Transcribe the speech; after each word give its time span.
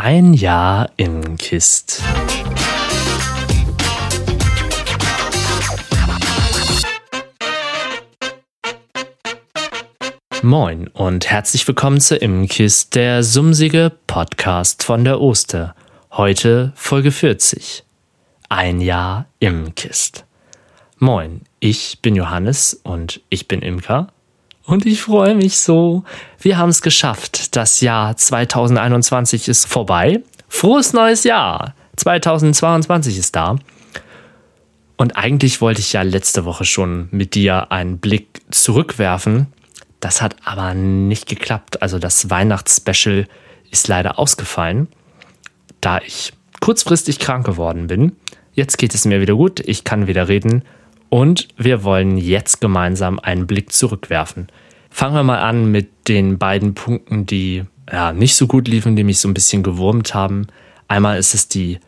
Ein 0.00 0.32
Jahr 0.32 0.90
im 0.96 1.36
Kist. 1.38 2.04
Moin 10.40 10.86
und 10.86 11.28
herzlich 11.28 11.66
willkommen 11.66 12.00
zu 12.00 12.14
Imkist, 12.14 12.94
der 12.94 13.24
sumsige 13.24 13.90
Podcast 14.06 14.84
von 14.84 15.02
der 15.02 15.20
Oster. 15.20 15.74
Heute 16.12 16.72
Folge 16.76 17.10
40. 17.10 17.82
Ein 18.48 18.80
Jahr 18.80 19.26
Imkist. 19.40 20.26
Moin, 20.98 21.40
ich 21.58 21.98
bin 22.02 22.14
Johannes 22.14 22.72
und 22.84 23.20
ich 23.30 23.48
bin 23.48 23.62
Imker 23.62 24.12
und 24.68 24.84
ich 24.84 25.00
freue 25.00 25.34
mich 25.34 25.58
so. 25.58 26.04
Wir 26.38 26.58
haben 26.58 26.68
es 26.68 26.82
geschafft. 26.82 27.56
Das 27.56 27.80
Jahr 27.80 28.16
2021 28.16 29.48
ist 29.48 29.64
vorbei. 29.64 30.22
Frohes 30.46 30.92
neues 30.92 31.24
Jahr. 31.24 31.74
2022 31.96 33.16
ist 33.16 33.34
da. 33.34 33.56
Und 34.98 35.16
eigentlich 35.16 35.62
wollte 35.62 35.80
ich 35.80 35.94
ja 35.94 36.02
letzte 36.02 36.44
Woche 36.44 36.66
schon 36.66 37.08
mit 37.12 37.34
dir 37.34 37.72
einen 37.72 37.98
Blick 37.98 38.42
zurückwerfen. 38.50 39.46
Das 40.00 40.20
hat 40.20 40.36
aber 40.44 40.74
nicht 40.74 41.26
geklappt. 41.26 41.80
Also 41.80 41.98
das 41.98 42.28
Weihnachtsspecial 42.28 43.26
ist 43.70 43.88
leider 43.88 44.18
ausgefallen, 44.18 44.88
da 45.80 45.98
ich 46.04 46.34
kurzfristig 46.60 47.18
krank 47.18 47.46
geworden 47.46 47.86
bin. 47.86 48.16
Jetzt 48.52 48.76
geht 48.76 48.94
es 48.94 49.06
mir 49.06 49.22
wieder 49.22 49.34
gut. 49.34 49.60
Ich 49.60 49.84
kann 49.84 50.08
wieder 50.08 50.28
reden 50.28 50.62
und 51.08 51.48
wir 51.56 51.84
wollen 51.84 52.18
jetzt 52.18 52.60
gemeinsam 52.60 53.18
einen 53.18 53.46
Blick 53.46 53.72
zurückwerfen. 53.72 54.48
Fangen 54.90 55.14
wir 55.14 55.22
mal 55.22 55.40
an 55.40 55.70
mit 55.70 56.08
den 56.08 56.38
beiden 56.38 56.74
Punkten, 56.74 57.26
die 57.26 57.64
ja, 57.90 58.12
nicht 58.12 58.36
so 58.36 58.46
gut 58.46 58.68
liefen, 58.68 58.96
die 58.96 59.04
mich 59.04 59.20
so 59.20 59.28
ein 59.28 59.34
bisschen 59.34 59.62
gewurmt 59.62 60.14
haben. 60.14 60.46
Einmal 60.88 61.18
ist 61.18 61.34
es 61.34 61.48
die 61.48 61.78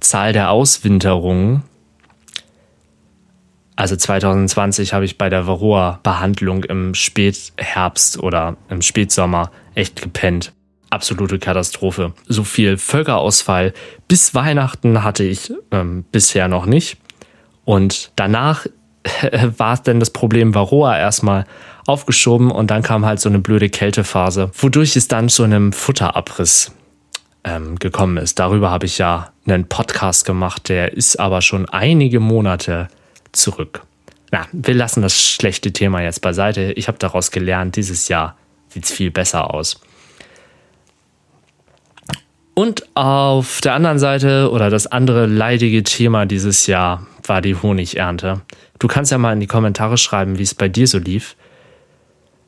Zahl 0.00 0.32
der 0.32 0.50
Auswinterungen. 0.50 1.62
Also 3.76 3.96
2020 3.96 4.92
habe 4.92 5.04
ich 5.04 5.18
bei 5.18 5.28
der 5.28 5.46
Varroa-Behandlung 5.46 6.64
im 6.64 6.94
Spätherbst 6.94 8.22
oder 8.22 8.56
im 8.68 8.82
Spätsommer 8.82 9.50
echt 9.74 10.00
gepennt. 10.00 10.52
Absolute 10.90 11.40
Katastrophe. 11.40 12.12
So 12.28 12.44
viel 12.44 12.78
Völkerausfall 12.78 13.72
bis 14.06 14.34
Weihnachten 14.34 15.02
hatte 15.02 15.24
ich 15.24 15.52
ähm, 15.72 16.04
bisher 16.12 16.46
noch 16.46 16.66
nicht. 16.66 16.98
Und 17.64 18.12
danach 18.14 18.66
war 19.56 19.76
denn 19.78 19.98
das 19.98 20.10
Problem 20.10 20.54
Varroa 20.54 20.96
erstmal 20.96 21.46
aufgeschoben 21.86 22.50
und 22.50 22.70
dann 22.70 22.82
kam 22.82 23.04
halt 23.04 23.20
so 23.20 23.28
eine 23.28 23.38
blöde 23.38 23.68
Kältephase, 23.68 24.50
wodurch 24.54 24.96
es 24.96 25.08
dann 25.08 25.28
zu 25.28 25.42
einem 25.42 25.72
Futterabriss 25.72 26.72
ähm, 27.44 27.78
gekommen 27.78 28.16
ist. 28.16 28.38
Darüber 28.38 28.70
habe 28.70 28.86
ich 28.86 28.98
ja 28.98 29.32
einen 29.46 29.66
Podcast 29.66 30.24
gemacht, 30.24 30.68
der 30.68 30.94
ist 30.94 31.20
aber 31.20 31.42
schon 31.42 31.68
einige 31.68 32.20
Monate 32.20 32.88
zurück. 33.32 33.82
Na, 34.30 34.46
wir 34.52 34.74
lassen 34.74 35.02
das 35.02 35.20
schlechte 35.20 35.72
Thema 35.72 36.02
jetzt 36.02 36.20
beiseite. 36.20 36.72
Ich 36.72 36.88
habe 36.88 36.98
daraus 36.98 37.30
gelernt, 37.30 37.76
dieses 37.76 38.08
Jahr 38.08 38.36
sieht 38.68 38.84
es 38.84 38.90
viel 38.90 39.10
besser 39.10 39.52
aus. 39.52 39.80
Und 42.54 42.84
auf 42.94 43.60
der 43.60 43.74
anderen 43.74 43.98
Seite 43.98 44.50
oder 44.50 44.70
das 44.70 44.86
andere 44.86 45.26
leidige 45.26 45.82
Thema 45.82 46.24
dieses 46.24 46.66
Jahr 46.66 47.06
war 47.26 47.42
die 47.42 47.56
Honigernte. 47.56 48.42
Du 48.78 48.86
kannst 48.86 49.10
ja 49.10 49.18
mal 49.18 49.32
in 49.32 49.40
die 49.40 49.46
Kommentare 49.46 49.98
schreiben, 49.98 50.38
wie 50.38 50.44
es 50.44 50.54
bei 50.54 50.68
dir 50.68 50.86
so 50.86 50.98
lief. 50.98 51.36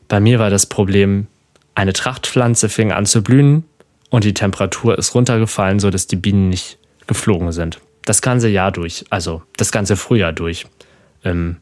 Bei 0.08 0.20
mir 0.20 0.38
war 0.38 0.50
das 0.50 0.66
Problem, 0.66 1.26
eine 1.74 1.92
Trachtpflanze 1.92 2.68
fing 2.68 2.92
an 2.92 3.06
zu 3.06 3.22
blühen 3.22 3.64
und 4.10 4.24
die 4.24 4.34
Temperatur 4.34 4.98
ist 4.98 5.14
runtergefallen, 5.14 5.80
sodass 5.80 6.06
die 6.06 6.16
Bienen 6.16 6.48
nicht 6.48 6.78
geflogen 7.06 7.52
sind. 7.52 7.80
Das 8.04 8.22
ganze 8.22 8.48
Jahr 8.48 8.72
durch, 8.72 9.04
also 9.10 9.42
das 9.56 9.72
ganze 9.72 9.96
Frühjahr 9.96 10.32
durch. 10.32 10.66
Ähm, 11.24 11.56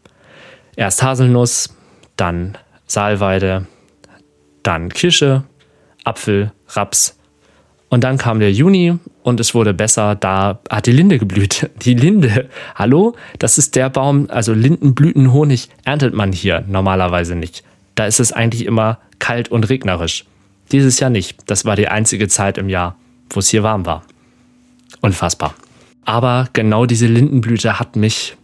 erst 0.77 1.03
Haselnuss, 1.03 1.74
dann 2.17 2.58
Salweide, 2.86 3.67
dann 4.63 4.90
Kirsche, 4.90 5.45
Apfel, 6.05 6.52
Raps, 6.69 7.17
und 7.95 8.02
dann 8.02 8.19
kam 8.19 8.40
der 8.40 8.51
Juni 8.51 8.98
und 9.23 9.39
es 9.39 9.55
wurde 9.55 9.73
besser. 9.73 10.17
Da 10.17 10.58
hat 10.69 10.86
die 10.86 10.90
Linde 10.90 11.17
geblüht. 11.20 11.70
Die 11.85 11.95
Linde, 11.95 12.48
hallo? 12.74 13.14
Das 13.39 13.57
ist 13.57 13.77
der 13.77 13.89
Baum, 13.89 14.27
also 14.30 14.52
Lindenblütenhonig 14.52 15.69
erntet 15.85 16.13
man 16.13 16.33
hier 16.33 16.64
normalerweise 16.67 17.36
nicht. 17.36 17.63
Da 17.95 18.07
ist 18.07 18.21
es 18.21 18.33
eigentlich 18.33 18.67
immer 18.67 18.99
kalt 19.19 19.49
und 19.49 19.69
regnerisch. 19.69 20.25
Dieses 20.73 20.99
Jahr 21.01 21.11
nicht. 21.11 21.39
Das 21.47 21.65
war 21.65 21.77
die 21.77 21.89
einzige 21.89 22.29
Zeit 22.29 22.59
im 22.59 22.69
Jahr, 22.69 22.97
wo 23.31 23.41
es 23.41 23.49
hier 23.49 23.63
warm 23.63 23.87
war. 23.87 24.03
Unfassbar. 25.01 25.55
Aber 26.05 26.49
genau 26.53 26.87
diese 26.87 27.07
Lindenblüte 27.07 27.79
hat 27.79 27.97
mich 27.97 28.37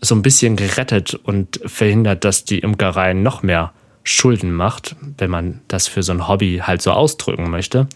so 0.00 0.14
ein 0.14 0.22
bisschen 0.22 0.56
gerettet 0.56 1.14
und 1.14 1.60
verhindert, 1.64 2.24
dass 2.24 2.44
die 2.44 2.58
Imkerei 2.58 3.14
noch 3.14 3.42
mehr 3.42 3.72
Schulden 4.04 4.52
macht, 4.52 4.94
wenn 5.18 5.30
man 5.30 5.60
das 5.68 5.88
für 5.88 6.02
so 6.02 6.12
ein 6.12 6.28
Hobby 6.28 6.62
halt 6.62 6.82
so 6.82 6.92
ausdrücken 6.92 7.50
möchte. 7.50 7.88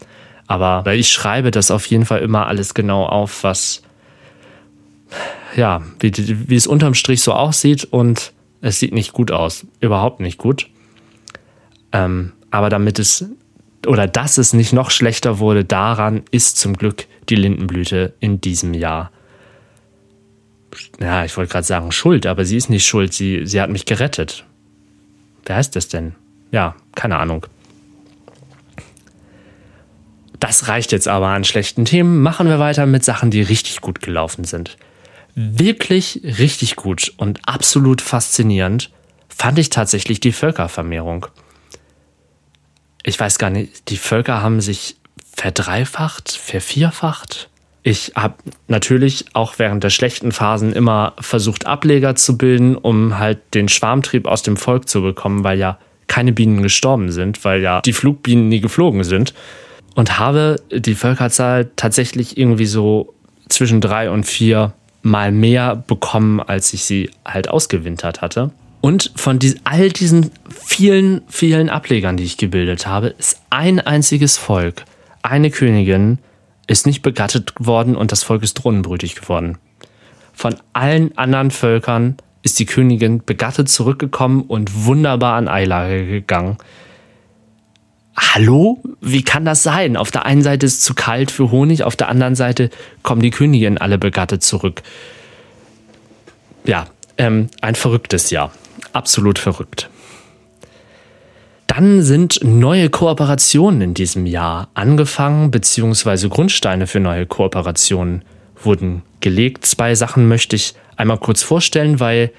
Aber 0.47 0.85
ich 0.93 1.09
schreibe 1.09 1.51
das 1.51 1.71
auf 1.71 1.85
jeden 1.85 2.05
Fall 2.05 2.19
immer 2.19 2.47
alles 2.47 2.73
genau 2.73 3.05
auf, 3.05 3.43
was, 3.43 3.83
ja, 5.55 5.81
wie, 5.99 6.11
wie 6.49 6.55
es 6.55 6.67
unterm 6.67 6.93
Strich 6.93 7.21
so 7.21 7.33
aussieht 7.33 7.85
und 7.85 8.33
es 8.61 8.79
sieht 8.79 8.93
nicht 8.93 9.13
gut 9.13 9.31
aus. 9.31 9.65
Überhaupt 9.79 10.19
nicht 10.19 10.37
gut. 10.37 10.67
Ähm, 11.91 12.33
aber 12.51 12.69
damit 12.69 12.99
es 12.99 13.25
oder 13.87 14.07
dass 14.07 14.37
es 14.37 14.53
nicht 14.53 14.73
noch 14.73 14.91
schlechter 14.91 15.39
wurde, 15.39 15.65
daran 15.65 16.23
ist 16.31 16.57
zum 16.57 16.77
Glück 16.77 17.07
die 17.29 17.35
Lindenblüte 17.35 18.13
in 18.19 18.39
diesem 18.41 18.73
Jahr. 18.73 19.11
Ja, 20.99 21.25
ich 21.25 21.35
wollte 21.35 21.51
gerade 21.51 21.65
sagen 21.65 21.91
schuld, 21.91 22.25
aber 22.25 22.45
sie 22.45 22.57
ist 22.57 22.69
nicht 22.69 22.85
schuld. 22.85 23.13
Sie, 23.13 23.45
sie 23.45 23.59
hat 23.59 23.69
mich 23.69 23.85
gerettet. 23.85 24.45
Wer 25.45 25.55
heißt 25.55 25.75
das 25.75 25.87
denn? 25.87 26.15
Ja, 26.51 26.75
keine 26.95 27.17
Ahnung. 27.17 27.47
Das 30.39 30.67
reicht 30.67 30.91
jetzt 30.91 31.07
aber 31.07 31.27
an 31.27 31.43
schlechten 31.43 31.85
Themen. 31.85 32.21
Machen 32.21 32.47
wir 32.47 32.59
weiter 32.59 32.85
mit 32.85 33.03
Sachen, 33.03 33.31
die 33.31 33.41
richtig 33.41 33.81
gut 33.81 34.01
gelaufen 34.01 34.43
sind. 34.43 34.77
Wirklich 35.35 36.21
richtig 36.23 36.75
gut 36.75 37.13
und 37.17 37.39
absolut 37.47 38.01
faszinierend 38.01 38.91
fand 39.29 39.59
ich 39.59 39.69
tatsächlich 39.69 40.19
die 40.19 40.33
Völkervermehrung. 40.33 41.27
Ich 43.03 43.19
weiß 43.19 43.37
gar 43.39 43.49
nicht, 43.49 43.89
die 43.89 43.97
Völker 43.97 44.41
haben 44.41 44.61
sich 44.61 44.95
verdreifacht, 45.35 46.31
vervierfacht. 46.31 47.49
Ich 47.83 48.11
habe 48.15 48.35
natürlich 48.67 49.25
auch 49.33 49.55
während 49.57 49.83
der 49.83 49.89
schlechten 49.89 50.31
Phasen 50.31 50.71
immer 50.73 51.13
versucht, 51.19 51.65
Ableger 51.65 52.15
zu 52.15 52.37
bilden, 52.37 52.75
um 52.75 53.17
halt 53.17 53.39
den 53.55 53.69
Schwarmtrieb 53.69 54.27
aus 54.27 54.43
dem 54.43 54.55
Volk 54.55 54.87
zu 54.87 55.01
bekommen, 55.01 55.43
weil 55.43 55.57
ja 55.57 55.79
keine 56.07 56.31
Bienen 56.31 56.61
gestorben 56.61 57.11
sind, 57.11 57.43
weil 57.43 57.61
ja 57.61 57.81
die 57.81 57.93
Flugbienen 57.93 58.49
nie 58.49 58.59
geflogen 58.59 59.03
sind 59.03 59.33
und 59.95 60.19
habe 60.19 60.57
die 60.71 60.93
Völkerzahl 60.93 61.71
tatsächlich 61.75 62.37
irgendwie 62.37 62.65
so 62.65 63.13
zwischen 63.49 63.81
drei 63.81 64.11
und 64.11 64.25
vier 64.25 64.73
mal 65.01 65.31
mehr 65.31 65.75
bekommen, 65.75 66.39
als 66.39 66.73
ich 66.73 66.83
sie 66.83 67.09
halt 67.25 67.49
ausgewintert 67.49 68.21
hatte. 68.21 68.51
Und 68.81 69.11
von 69.15 69.39
all 69.63 69.89
diesen 69.89 70.31
vielen, 70.49 71.21
vielen 71.27 71.69
Ablegern, 71.69 72.17
die 72.17 72.23
ich 72.23 72.37
gebildet 72.37 72.87
habe, 72.87 73.07
ist 73.07 73.39
ein 73.49 73.79
einziges 73.79 74.37
Volk, 74.37 74.85
eine 75.21 75.51
Königin, 75.51 76.17
ist 76.67 76.85
nicht 76.85 77.01
begattet 77.01 77.53
worden 77.59 77.95
und 77.95 78.11
das 78.11 78.23
Volk 78.23 78.43
ist 78.43 78.55
drohnenbrütig 78.55 79.15
geworden. 79.15 79.57
Von 80.33 80.55
allen 80.73 81.15
anderen 81.17 81.51
Völkern 81.51 82.17
ist 82.41 82.57
die 82.59 82.65
Königin 82.65 83.23
begattet 83.23 83.69
zurückgekommen 83.69 84.41
und 84.41 84.85
wunderbar 84.85 85.35
an 85.35 85.47
Eilage 85.47 86.07
gegangen 86.07 86.57
hallo, 88.33 88.81
wie 89.01 89.23
kann 89.23 89.45
das 89.45 89.63
sein? 89.63 89.97
Auf 89.97 90.11
der 90.11 90.25
einen 90.25 90.41
Seite 90.41 90.65
ist 90.65 90.73
es 90.73 90.81
zu 90.81 90.93
kalt 90.93 91.31
für 91.31 91.51
Honig, 91.51 91.83
auf 91.83 91.95
der 91.95 92.09
anderen 92.09 92.35
Seite 92.35 92.69
kommen 93.03 93.21
die 93.21 93.31
Königin 93.31 93.77
alle 93.77 93.97
begattet 93.97 94.43
zurück. 94.43 94.81
Ja, 96.65 96.87
ähm, 97.17 97.47
ein 97.61 97.75
verrücktes 97.75 98.29
Jahr. 98.29 98.51
Absolut 98.93 99.39
verrückt. 99.39 99.89
Dann 101.67 102.01
sind 102.01 102.39
neue 102.43 102.89
Kooperationen 102.89 103.81
in 103.81 103.93
diesem 103.93 104.25
Jahr 104.25 104.67
angefangen, 104.73 105.51
beziehungsweise 105.51 106.27
Grundsteine 106.27 106.85
für 106.85 106.99
neue 106.99 107.25
Kooperationen 107.25 108.23
wurden 108.61 109.03
gelegt. 109.21 109.65
Zwei 109.65 109.95
Sachen 109.95 110.27
möchte 110.27 110.57
ich 110.57 110.73
einmal 110.97 111.17
kurz 111.17 111.43
vorstellen, 111.43 112.01
weil 112.01 112.31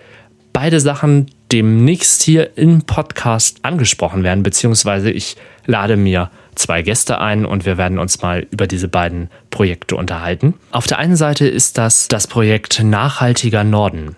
beide 0.52 0.80
Sachen 0.80 1.30
demnächst 1.50 2.22
hier 2.22 2.56
im 2.56 2.82
Podcast 2.82 3.58
angesprochen 3.62 4.22
werden, 4.22 4.42
beziehungsweise 4.42 5.10
ich 5.10 5.36
lade 5.66 5.96
mir 5.96 6.30
zwei 6.54 6.82
Gäste 6.82 7.18
ein 7.18 7.46
und 7.46 7.64
wir 7.64 7.78
werden 7.78 7.98
uns 7.98 8.22
mal 8.22 8.46
über 8.50 8.66
diese 8.66 8.88
beiden 8.88 9.30
Projekte 9.50 9.96
unterhalten. 9.96 10.54
Auf 10.70 10.86
der 10.86 10.98
einen 10.98 11.16
Seite 11.16 11.46
ist 11.46 11.78
das 11.78 12.08
das 12.08 12.26
Projekt 12.26 12.82
Nachhaltiger 12.82 13.64
Norden. 13.64 14.16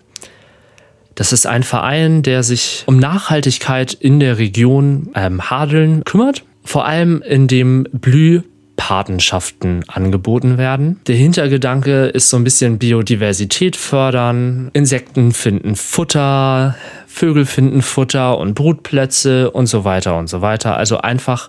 Das 1.25 1.33
ist 1.33 1.47
ein 1.47 1.63
Verein, 1.63 2.23
der 2.23 2.43
sich 2.43 2.85
um 2.85 2.99
Nachhaltigkeit 2.99 3.95
in 3.95 4.21
der 4.21 4.37
Region 4.37 5.09
ähm, 5.15 5.49
Hadeln 5.49 6.05
kümmert, 6.05 6.45
vor 6.65 6.85
allem 6.85 7.23
in 7.23 7.49
dem 7.49 7.85
Blüh- 7.93 8.43
Patenschaften 8.77 9.85
angeboten 9.89 10.59
werden. 10.59 11.01
Der 11.07 11.17
Hintergedanke 11.17 12.09
ist 12.09 12.29
so 12.29 12.37
ein 12.37 12.45
bisschen 12.45 12.77
Biodiversität 12.77 13.75
fördern, 13.75 14.69
Insekten 14.75 15.33
finden 15.33 15.77
Futter, 15.77 16.77
Vögel 17.07 17.47
finden 17.47 17.81
Futter 17.81 18.37
und 18.37 18.53
Brutplätze 18.53 19.51
und 19.51 19.65
so 19.65 19.87
weiter 19.87 20.19
und 20.19 20.29
so 20.29 20.43
weiter. 20.43 20.77
Also 20.77 20.99
einfach 20.99 21.49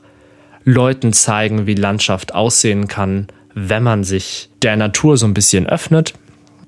Leuten 0.64 1.12
zeigen, 1.12 1.68
wie 1.68 1.76
Landschaft 1.76 2.34
aussehen 2.34 2.88
kann, 2.88 3.28
wenn 3.54 3.84
man 3.84 4.06
sich 4.06 4.50
der 4.62 4.78
Natur 4.78 5.18
so 5.18 5.26
ein 5.26 5.34
bisschen 5.34 5.68
öffnet. 5.68 6.14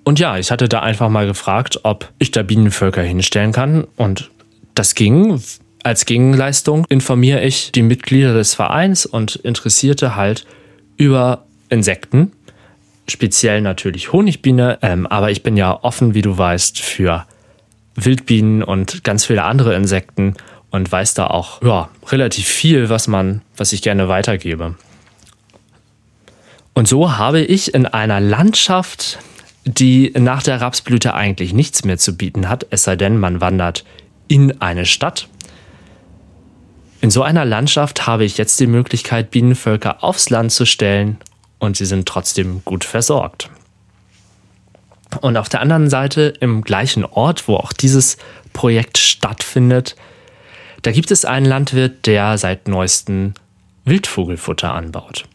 Und 0.07 0.19
ja, 0.19 0.37
ich 0.37 0.51
hatte 0.51 0.69
da 0.69 0.79
einfach 0.79 1.09
mal 1.09 1.27
gefragt, 1.27 1.81
ob 1.83 2.09
ich 2.17 2.31
da 2.31 2.41
Bienenvölker 2.41 3.01
hinstellen 3.01 3.51
kann. 3.51 3.85
Und 3.97 4.31
das 4.73 4.95
ging. 4.95 5.43
Als 5.83 6.05
Gegenleistung 6.05 6.85
informiere 6.87 7.43
ich 7.43 7.73
die 7.73 7.81
Mitglieder 7.81 8.33
des 8.33 8.53
Vereins 8.53 9.05
und 9.05 9.35
Interessierte 9.35 10.15
halt 10.15 10.45
über 10.95 11.43
Insekten. 11.67 12.31
Speziell 13.09 13.59
natürlich 13.59 14.13
Honigbiene. 14.13 14.79
Ähm, 14.81 15.07
aber 15.07 15.29
ich 15.29 15.43
bin 15.43 15.57
ja 15.57 15.77
offen, 15.83 16.13
wie 16.13 16.21
du 16.21 16.37
weißt, 16.37 16.79
für 16.79 17.25
Wildbienen 17.95 18.63
und 18.63 19.03
ganz 19.03 19.25
viele 19.25 19.43
andere 19.43 19.75
Insekten 19.75 20.35
und 20.71 20.89
weiß 20.89 21.15
da 21.15 21.27
auch 21.27 21.61
ja, 21.61 21.89
relativ 22.07 22.47
viel, 22.47 22.87
was 22.87 23.09
man, 23.09 23.41
was 23.57 23.73
ich 23.73 23.81
gerne 23.81 24.07
weitergebe. 24.07 24.75
Und 26.73 26.87
so 26.87 27.17
habe 27.17 27.41
ich 27.41 27.73
in 27.73 27.85
einer 27.85 28.21
Landschaft, 28.21 29.19
die 29.67 30.13
nach 30.17 30.43
der 30.43 30.61
Rapsblüte 30.61 31.13
eigentlich 31.13 31.53
nichts 31.53 31.83
mehr 31.83 31.97
zu 31.97 32.15
bieten 32.15 32.47
hat, 32.47 32.65
es 32.69 32.83
sei 32.83 32.95
denn, 32.95 33.17
man 33.17 33.41
wandert 33.41 33.83
in 34.27 34.61
eine 34.61 34.85
Stadt. 34.85 35.27
In 37.01 37.11
so 37.11 37.21
einer 37.21 37.45
Landschaft 37.45 38.07
habe 38.07 38.23
ich 38.23 38.37
jetzt 38.37 38.59
die 38.59 38.67
Möglichkeit, 38.67 39.29
Bienenvölker 39.29 40.03
aufs 40.03 40.29
Land 40.29 40.51
zu 40.51 40.65
stellen 40.65 41.17
und 41.59 41.77
sie 41.77 41.85
sind 41.85 42.07
trotzdem 42.07 42.61
gut 42.65 42.83
versorgt. 42.83 43.49
Und 45.21 45.37
auf 45.37 45.49
der 45.49 45.61
anderen 45.61 45.89
Seite, 45.89 46.33
im 46.39 46.63
gleichen 46.63 47.05
Ort, 47.05 47.47
wo 47.47 47.55
auch 47.55 47.73
dieses 47.73 48.17
Projekt 48.53 48.97
stattfindet, 48.97 49.95
da 50.81 50.91
gibt 50.91 51.11
es 51.11 51.25
einen 51.25 51.45
Landwirt, 51.45 52.05
der 52.05 52.37
seit 52.37 52.67
neuestem 52.67 53.33
Wildvogelfutter 53.85 54.73
anbaut. 54.73 55.25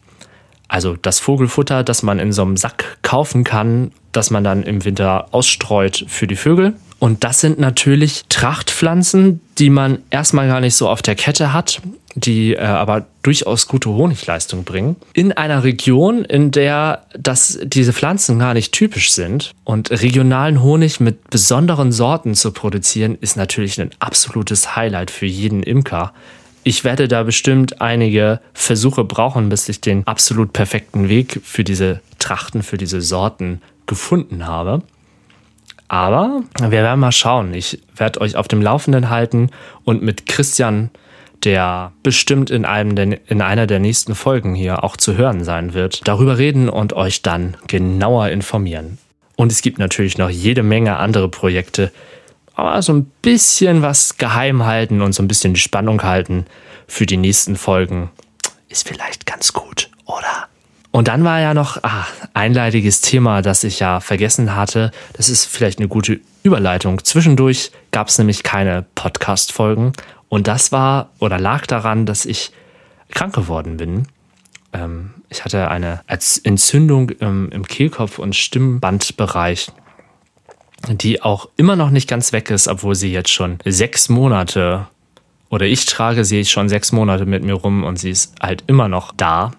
Also 0.73 0.95
das 0.99 1.19
Vogelfutter, 1.19 1.83
das 1.83 2.01
man 2.01 2.17
in 2.17 2.33
so 2.33 2.41
einem 2.41 2.57
Sack 2.57 2.97
kaufen 3.03 3.43
kann, 3.43 3.91
das 4.11 4.31
man 4.31 4.43
dann 4.43 4.63
im 4.63 4.83
Winter 4.83 5.27
ausstreut 5.29 6.03
für 6.07 6.25
die 6.25 6.35
Vögel. 6.35 6.73
Und 6.97 7.23
das 7.23 7.41
sind 7.41 7.59
natürlich 7.59 8.23
Trachtpflanzen, 8.27 9.39
die 9.59 9.69
man 9.69 9.99
erstmal 10.09 10.47
gar 10.47 10.61
nicht 10.61 10.73
so 10.73 10.89
auf 10.89 11.03
der 11.03 11.13
Kette 11.13 11.53
hat, 11.53 11.79
die 12.15 12.53
äh, 12.55 12.61
aber 12.61 13.05
durchaus 13.21 13.67
gute 13.67 13.91
Honigleistung 13.91 14.63
bringen. 14.63 14.95
In 15.13 15.31
einer 15.31 15.63
Region, 15.63 16.25
in 16.25 16.49
der 16.49 17.05
das, 17.15 17.59
diese 17.63 17.93
Pflanzen 17.93 18.39
gar 18.39 18.55
nicht 18.55 18.71
typisch 18.71 19.11
sind 19.11 19.51
und 19.65 19.91
regionalen 19.91 20.63
Honig 20.63 20.99
mit 20.99 21.29
besonderen 21.29 21.91
Sorten 21.91 22.33
zu 22.33 22.51
produzieren, 22.51 23.15
ist 23.21 23.37
natürlich 23.37 23.79
ein 23.79 23.91
absolutes 23.99 24.75
Highlight 24.75 25.11
für 25.11 25.27
jeden 25.27 25.61
Imker. 25.61 26.13
Ich 26.63 26.83
werde 26.83 27.07
da 27.07 27.23
bestimmt 27.23 27.81
einige 27.81 28.39
Versuche 28.53 29.03
brauchen, 29.03 29.49
bis 29.49 29.67
ich 29.67 29.81
den 29.81 30.07
absolut 30.07 30.53
perfekten 30.53 31.09
Weg 31.09 31.41
für 31.43 31.63
diese 31.63 32.01
Trachten, 32.19 32.63
für 32.63 32.77
diese 32.77 33.01
Sorten 33.01 33.61
gefunden 33.85 34.47
habe. 34.47 34.81
Aber 35.89 36.41
wir 36.59 36.71
werden 36.71 37.01
mal 37.01 37.11
schauen. 37.11 37.53
Ich 37.53 37.81
werde 37.95 38.21
euch 38.21 38.37
auf 38.37 38.47
dem 38.47 38.61
Laufenden 38.61 39.09
halten 39.09 39.49
und 39.83 40.01
mit 40.01 40.25
Christian, 40.25 40.89
der 41.43 41.91
bestimmt 42.01 42.49
in, 42.49 42.63
einem 42.63 42.95
der, 42.95 43.19
in 43.29 43.41
einer 43.41 43.67
der 43.67 43.79
nächsten 43.79 44.15
Folgen 44.15 44.55
hier 44.55 44.83
auch 44.85 44.95
zu 44.95 45.17
hören 45.17 45.43
sein 45.43 45.73
wird, 45.73 46.07
darüber 46.07 46.37
reden 46.37 46.69
und 46.69 46.93
euch 46.93 47.21
dann 47.21 47.57
genauer 47.67 48.29
informieren. 48.29 48.97
Und 49.35 49.51
es 49.51 49.61
gibt 49.61 49.79
natürlich 49.79 50.17
noch 50.17 50.29
jede 50.29 50.63
Menge 50.63 50.95
andere 50.95 51.27
Projekte, 51.27 51.91
aber 52.55 52.81
so 52.81 52.93
ein 52.93 53.05
bisschen 53.21 53.81
was 53.81 54.17
geheim 54.17 54.63
halten 54.63 55.01
und 55.01 55.13
so 55.13 55.23
ein 55.23 55.27
bisschen 55.27 55.53
die 55.53 55.59
Spannung 55.59 56.03
halten 56.03 56.45
für 56.87 57.05
die 57.05 57.17
nächsten 57.17 57.55
Folgen 57.55 58.11
ist 58.73 58.87
vielleicht 58.87 59.25
ganz 59.25 59.53
gut, 59.53 59.89
oder? 60.05 60.47
Und 60.91 61.07
dann 61.07 61.23
war 61.23 61.39
ja 61.39 61.53
noch 61.53 61.83
ah, 61.83 62.05
ein 62.33 62.53
leidiges 62.53 63.01
Thema, 63.01 63.41
das 63.41 63.63
ich 63.63 63.79
ja 63.79 63.99
vergessen 63.99 64.55
hatte. 64.55 64.91
Das 65.13 65.29
ist 65.29 65.45
vielleicht 65.45 65.79
eine 65.79 65.87
gute 65.87 66.19
Überleitung. 66.43 67.03
Zwischendurch 67.03 67.71
gab 67.91 68.09
es 68.09 68.17
nämlich 68.17 68.43
keine 68.43 68.85
Podcast-Folgen. 68.93 69.93
Und 70.29 70.47
das 70.47 70.71
war 70.71 71.09
oder 71.19 71.39
lag 71.39 71.65
daran, 71.65 72.05
dass 72.05 72.25
ich 72.25 72.51
krank 73.09 73.33
geworden 73.33 73.77
bin. 73.77 74.07
Ähm, 74.71 75.13
ich 75.29 75.45
hatte 75.45 75.69
eine 75.69 76.01
Entzündung 76.07 77.09
im, 77.09 77.49
im 77.49 77.65
Kehlkopf- 77.65 78.19
und 78.19 78.35
Stimmbandbereich, 78.35 79.71
die 80.89 81.21
auch 81.21 81.49
immer 81.55 81.75
noch 81.75 81.89
nicht 81.89 82.09
ganz 82.09 82.33
weg 82.33 82.49
ist, 82.49 82.67
obwohl 82.67 82.95
sie 82.95 83.11
jetzt 83.11 83.31
schon 83.31 83.59
sechs 83.65 84.09
Monate 84.09 84.87
oder 85.49 85.65
ich 85.65 85.85
trage 85.85 86.25
sie 86.25 86.45
schon 86.45 86.67
sechs 86.67 86.91
Monate 86.91 87.25
mit 87.25 87.43
mir 87.43 87.53
rum 87.53 87.83
und 87.83 87.97
sie 87.97 88.09
ist 88.09 88.35
halt 88.41 88.63
immer 88.67 88.87
noch 88.87 89.13
da 89.15 89.51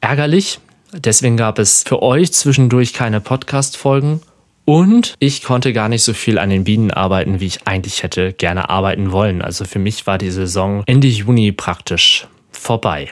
ärgerlich. 0.00 0.60
Deswegen 0.92 1.36
gab 1.36 1.58
es 1.58 1.82
für 1.86 2.02
euch 2.02 2.32
zwischendurch 2.32 2.92
keine 2.92 3.20
Podcast-Folgen. 3.20 4.22
Und 4.64 5.14
ich 5.20 5.42
konnte 5.42 5.72
gar 5.72 5.88
nicht 5.88 6.02
so 6.02 6.12
viel 6.12 6.38
an 6.38 6.50
den 6.50 6.64
Bienen 6.64 6.90
arbeiten, 6.90 7.38
wie 7.38 7.46
ich 7.46 7.66
eigentlich 7.66 8.02
hätte 8.02 8.32
gerne 8.32 8.68
arbeiten 8.68 9.12
wollen. 9.12 9.42
Also 9.42 9.64
für 9.64 9.78
mich 9.78 10.06
war 10.06 10.18
die 10.18 10.30
Saison 10.30 10.82
Ende 10.86 11.06
Juni 11.06 11.52
praktisch 11.52 12.26
vorbei. 12.50 13.10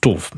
Doof. 0.00 0.32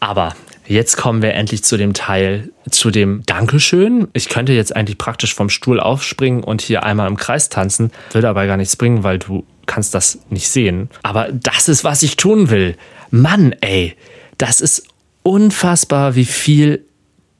Aber 0.00 0.34
jetzt 0.66 0.96
kommen 0.96 1.22
wir 1.22 1.34
endlich 1.34 1.64
zu 1.64 1.76
dem 1.76 1.94
Teil, 1.94 2.50
zu 2.70 2.90
dem 2.90 3.22
Dankeschön. 3.26 4.08
Ich 4.12 4.28
könnte 4.28 4.52
jetzt 4.52 4.74
eigentlich 4.74 4.98
praktisch 4.98 5.34
vom 5.34 5.48
Stuhl 5.48 5.80
aufspringen 5.80 6.44
und 6.44 6.62
hier 6.62 6.82
einmal 6.84 7.08
im 7.08 7.16
Kreis 7.16 7.48
tanzen, 7.48 7.90
würde 8.12 8.28
aber 8.28 8.46
gar 8.46 8.56
nichts 8.56 8.76
bringen, 8.76 9.02
weil 9.02 9.18
du 9.18 9.44
kannst 9.66 9.94
das 9.94 10.20
nicht 10.30 10.48
sehen. 10.48 10.90
Aber 11.02 11.28
das 11.32 11.68
ist, 11.68 11.84
was 11.84 12.02
ich 12.02 12.16
tun 12.16 12.50
will. 12.50 12.76
Mann, 13.10 13.54
ey, 13.60 13.94
das 14.38 14.60
ist 14.60 14.86
unfassbar, 15.22 16.14
wie 16.14 16.24
viel 16.24 16.84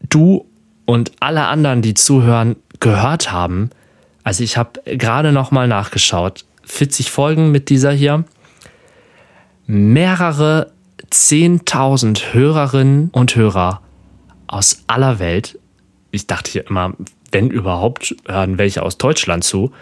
du 0.08 0.46
und 0.84 1.12
alle 1.20 1.46
anderen, 1.46 1.82
die 1.82 1.94
zuhören, 1.94 2.56
gehört 2.80 3.32
haben. 3.32 3.70
Also 4.25 4.44
ich 4.44 4.56
habe 4.56 4.80
gerade 4.84 5.32
noch 5.32 5.50
mal 5.50 5.68
nachgeschaut. 5.68 6.44
40 6.64 7.10
Folgen 7.10 7.50
mit 7.50 7.68
dieser 7.68 7.92
hier. 7.92 8.25
Mehrere 9.66 10.71
10.000 11.12 12.32
Hörerinnen 12.32 13.11
und 13.11 13.37
Hörer 13.37 13.83
aus 14.47 14.85
aller 14.87 15.19
Welt. 15.19 15.59
Ich 16.11 16.26
dachte 16.26 16.50
hier 16.50 16.66
immer, 16.66 16.95
wenn 17.31 17.50
überhaupt, 17.50 18.14
hören 18.26 18.59
welche 18.59 18.83
aus 18.83 18.99
Deutschland 18.99 19.45
zu. 19.45 19.73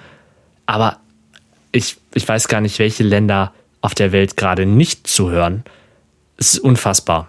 Aber 0.67 0.99
ich, 1.73 1.99
ich 2.15 2.27
weiß 2.27 2.49
gar 2.49 2.61
nicht, 2.61 2.79
welche 2.79 3.03
Länder 3.03 3.53
auf 3.81 3.95
der 3.95 4.13
Welt 4.13 4.37
gerade 4.37 4.67
nicht 4.67 5.07
zuhören. 5.07 5.65
Es 6.37 6.55
ist 6.55 6.61
unfassbar. 6.61 7.29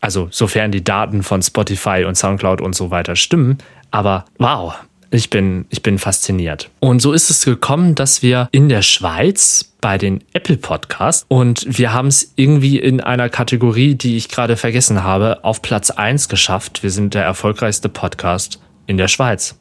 Also, 0.00 0.28
sofern 0.30 0.72
die 0.72 0.84
Daten 0.84 1.22
von 1.22 1.42
Spotify 1.42 2.04
und 2.06 2.16
Soundcloud 2.16 2.60
und 2.60 2.74
so 2.74 2.90
weiter 2.90 3.16
stimmen. 3.16 3.58
Aber 3.90 4.24
wow, 4.38 4.74
ich 5.10 5.30
bin, 5.30 5.66
ich 5.70 5.82
bin 5.82 5.98
fasziniert. 5.98 6.70
Und 6.80 7.00
so 7.00 7.12
ist 7.12 7.30
es 7.30 7.44
gekommen, 7.44 7.94
dass 7.94 8.22
wir 8.22 8.48
in 8.52 8.68
der 8.68 8.82
Schweiz 8.82 9.72
bei 9.80 9.98
den 9.98 10.22
Apple 10.32 10.56
Podcasts 10.56 11.24
und 11.28 11.64
wir 11.66 11.92
haben 11.92 12.08
es 12.08 12.32
irgendwie 12.36 12.78
in 12.78 13.00
einer 13.00 13.28
Kategorie, 13.28 13.94
die 13.94 14.16
ich 14.16 14.28
gerade 14.28 14.56
vergessen 14.56 15.02
habe, 15.02 15.44
auf 15.44 15.62
Platz 15.62 15.90
1 15.90 16.28
geschafft. 16.28 16.82
Wir 16.82 16.90
sind 16.90 17.14
der 17.14 17.24
erfolgreichste 17.24 17.88
Podcast 17.88 18.60
in 18.86 18.98
der 18.98 19.08
Schweiz. 19.08 19.58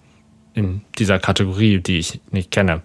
In 0.53 0.81
dieser 0.97 1.19
Kategorie, 1.19 1.79
die 1.79 1.99
ich 1.99 2.19
nicht 2.31 2.51
kenne. 2.51 2.81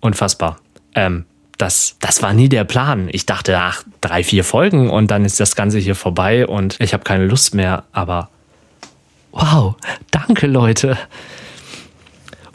Unfassbar. 0.00 0.60
Ähm, 0.94 1.24
das, 1.58 1.96
das 2.00 2.22
war 2.22 2.32
nie 2.32 2.48
der 2.48 2.64
Plan. 2.64 3.08
Ich 3.10 3.26
dachte, 3.26 3.58
ach, 3.58 3.82
drei, 4.00 4.22
vier 4.22 4.44
Folgen 4.44 4.88
und 4.88 5.10
dann 5.10 5.24
ist 5.24 5.40
das 5.40 5.56
Ganze 5.56 5.78
hier 5.78 5.96
vorbei 5.96 6.46
und 6.46 6.76
ich 6.80 6.94
habe 6.94 7.02
keine 7.02 7.26
Lust 7.26 7.54
mehr. 7.54 7.84
Aber 7.90 8.30
wow, 9.32 9.74
danke 10.10 10.46
Leute. 10.46 10.96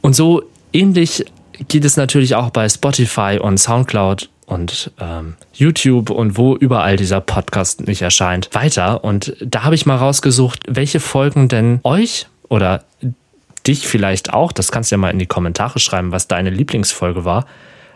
Und 0.02 0.16
so 0.16 0.44
ähnlich 0.72 1.26
geht 1.68 1.86
es 1.86 1.98
natürlich 1.98 2.36
auch 2.36 2.50
bei 2.50 2.68
Spotify 2.68 3.40
und 3.42 3.58
SoundCloud 3.58 4.30
und 4.46 4.92
ähm, 5.00 5.36
YouTube 5.54 6.10
und 6.10 6.38
wo 6.38 6.56
überall 6.56 6.98
dieser 6.98 7.22
Podcast 7.22 7.88
nicht 7.88 8.02
erscheint, 8.02 8.50
weiter. 8.54 9.04
Und 9.04 9.36
da 9.40 9.64
habe 9.64 9.76
ich 9.76 9.86
mal 9.86 9.96
rausgesucht, 9.96 10.64
welche 10.68 11.00
Folgen 11.00 11.48
denn 11.48 11.80
euch 11.84 12.28
oder 12.50 12.84
dich 13.66 13.88
vielleicht 13.88 14.34
auch, 14.34 14.52
das 14.52 14.72
kannst 14.72 14.92
du 14.92 14.96
ja 14.96 14.98
mal 14.98 15.12
in 15.12 15.20
die 15.20 15.26
Kommentare 15.26 15.80
schreiben, 15.80 16.12
was 16.12 16.28
deine 16.28 16.50
Lieblingsfolge 16.50 17.24
war, 17.24 17.46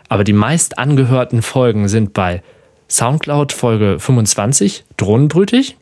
aber 0.08 0.24
die 0.24 0.32
meist 0.32 0.78
angehörten 0.78 1.42
Folgen 1.42 1.88
sind 1.88 2.14
bei 2.14 2.42
Soundcloud 2.88 3.52
Folge 3.52 3.98
25, 3.98 4.84
Drohnenbrütig. 4.96 5.76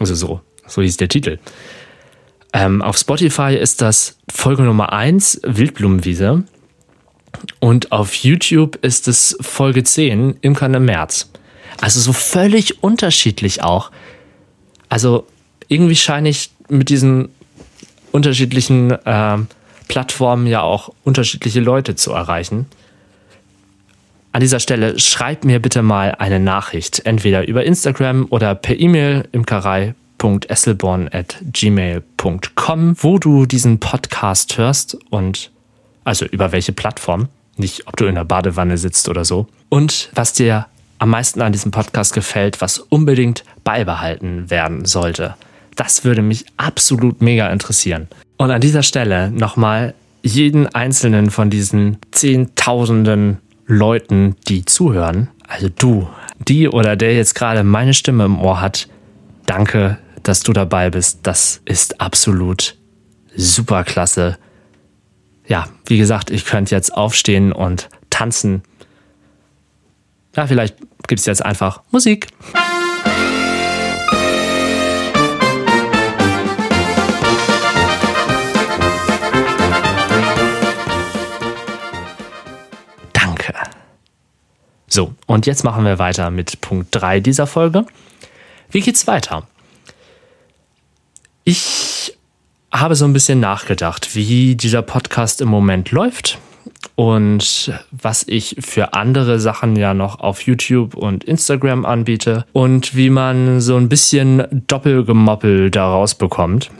Also 0.00 0.14
so, 0.14 0.40
so 0.66 0.80
hieß 0.80 0.96
der 0.96 1.08
Titel. 1.08 1.38
Ähm, 2.54 2.82
auf 2.82 2.96
Spotify 2.96 3.56
ist 3.60 3.82
das 3.82 4.16
Folge 4.32 4.62
Nummer 4.62 4.92
1, 4.92 5.40
Wildblumenwiese. 5.42 6.44
Und 7.58 7.90
auf 7.90 8.14
YouTube 8.14 8.76
ist 8.76 9.08
es 9.08 9.36
Folge 9.40 9.82
10, 9.82 10.38
Imkern 10.40 10.72
im 10.74 10.84
März. 10.84 11.30
Also 11.80 11.98
so 11.98 12.12
völlig 12.12 12.82
unterschiedlich 12.84 13.64
auch. 13.64 13.90
Also 14.88 15.26
irgendwie 15.66 15.96
scheine 15.96 16.28
ich 16.28 16.50
mit 16.68 16.90
diesen 16.90 17.28
unterschiedlichen 18.12 18.92
äh, 18.92 19.38
Plattformen 19.88 20.46
ja 20.46 20.62
auch 20.62 20.92
unterschiedliche 21.02 21.58
Leute 21.58 21.96
zu 21.96 22.12
erreichen. 22.12 22.66
An 24.30 24.40
dieser 24.40 24.60
Stelle 24.60 25.00
schreib 25.00 25.44
mir 25.44 25.60
bitte 25.60 25.82
mal 25.82 26.14
eine 26.20 26.38
Nachricht, 26.38 27.04
entweder 27.04 27.48
über 27.48 27.64
Instagram 27.64 28.28
oder 28.30 28.54
per 28.54 28.78
E-Mail 28.78 29.28
imkerei.esselborn.gmail.com, 30.24 32.96
wo 33.00 33.18
du 33.18 33.46
diesen 33.46 33.78
Podcast 33.78 34.58
hörst 34.58 34.98
und 35.10 35.52
also 36.04 36.24
über 36.26 36.52
welche 36.52 36.72
Plattform, 36.72 37.28
nicht 37.56 37.86
ob 37.86 37.96
du 37.96 38.06
in 38.06 38.14
der 38.14 38.24
Badewanne 38.24 38.78
sitzt 38.78 39.08
oder 39.08 39.24
so. 39.24 39.46
Und 39.68 40.10
was 40.14 40.32
dir 40.32 40.66
am 40.98 41.10
meisten 41.10 41.42
an 41.42 41.52
diesem 41.52 41.70
Podcast 41.70 42.14
gefällt, 42.14 42.60
was 42.60 42.78
unbedingt 42.78 43.44
beibehalten 43.64 44.50
werden 44.50 44.84
sollte. 44.84 45.34
Das 45.76 46.04
würde 46.04 46.22
mich 46.22 46.46
absolut 46.56 47.20
mega 47.20 47.48
interessieren. 47.48 48.08
Und 48.36 48.50
an 48.50 48.60
dieser 48.60 48.82
Stelle 48.82 49.30
nochmal 49.30 49.94
jeden 50.22 50.66
einzelnen 50.68 51.30
von 51.30 51.50
diesen 51.50 51.98
Zehntausenden 52.12 53.38
Leuten, 53.66 54.36
die 54.48 54.64
zuhören, 54.64 55.28
also 55.48 55.68
du, 55.68 56.08
die 56.38 56.68
oder 56.68 56.96
der 56.96 57.14
jetzt 57.14 57.34
gerade 57.34 57.64
meine 57.64 57.94
Stimme 57.94 58.24
im 58.24 58.38
Ohr 58.38 58.60
hat, 58.60 58.88
danke, 59.46 59.98
dass 60.24 60.42
du 60.42 60.52
dabei 60.52 60.90
bist. 60.90 61.20
Das 61.22 61.60
ist 61.64 62.00
absolut 62.00 62.76
super 63.36 63.84
klasse. 63.84 64.38
Ja, 65.46 65.68
wie 65.86 65.98
gesagt, 65.98 66.30
ich 66.30 66.44
könnte 66.44 66.74
jetzt 66.74 66.96
aufstehen 66.96 67.52
und 67.52 67.88
tanzen. 68.10 68.62
Ja, 70.34 70.46
vielleicht 70.46 70.76
gibt 71.06 71.20
es 71.20 71.26
jetzt 71.26 71.44
einfach 71.44 71.82
Musik. 71.92 72.26
So, 84.94 85.12
und 85.26 85.44
jetzt 85.46 85.64
machen 85.64 85.84
wir 85.84 85.98
weiter 85.98 86.30
mit 86.30 86.60
Punkt 86.60 86.86
3 86.92 87.18
dieser 87.18 87.48
Folge. 87.48 87.84
Wie 88.70 88.80
geht's 88.80 89.08
weiter? 89.08 89.44
Ich 91.46 92.16
habe 92.72 92.94
so 92.94 93.04
ein 93.04 93.12
bisschen 93.12 93.38
nachgedacht, 93.38 94.14
wie 94.14 94.56
dieser 94.56 94.80
Podcast 94.80 95.42
im 95.42 95.48
Moment 95.48 95.90
läuft 95.90 96.38
und 96.96 97.70
was 97.90 98.24
ich 98.26 98.56
für 98.60 98.94
andere 98.94 99.38
Sachen 99.38 99.76
ja 99.76 99.92
noch 99.92 100.20
auf 100.20 100.40
YouTube 100.40 100.94
und 100.94 101.22
Instagram 101.24 101.84
anbiete 101.84 102.46
und 102.54 102.96
wie 102.96 103.10
man 103.10 103.60
so 103.60 103.76
ein 103.76 103.90
bisschen 103.90 104.64
Doppelgemoppel 104.66 105.70
daraus 105.70 106.14
bekommt. 106.14 106.70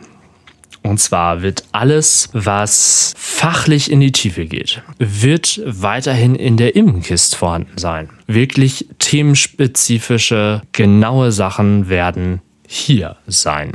Und 0.83 0.99
zwar 0.99 1.43
wird 1.43 1.65
alles, 1.73 2.31
was 2.33 3.13
fachlich 3.19 3.91
in 3.91 4.01
die 4.01 4.13
Tiefe 4.13 4.47
geht, 4.47 4.83
wird 4.99 5.61
weiterhin 5.67 6.35
in 6.35 6.57
der 6.57 6.75
Immenkist 6.75 7.37
vorhanden 7.37 7.77
sein. 7.77 8.09
Wirklich 8.27 8.87
themenspezifische, 8.99 10.63
genaue 10.73 11.33
Sachen 11.33 11.91
werden 11.91 12.41
hier 12.67 13.17
sein. 13.27 13.73